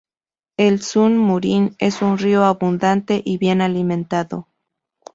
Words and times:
El 0.57 0.81
Zun-Murín 0.81 1.75
es 1.77 2.01
un 2.01 2.17
río 2.17 2.43
abundante 2.43 3.21
y 3.23 3.37
bien 3.37 3.61
alimentado. 3.61 4.47